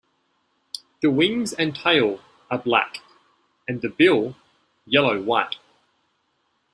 [1.03, 3.01] The wings and tail are black
[3.67, 4.35] and the bill
[4.87, 5.57] yellow-white.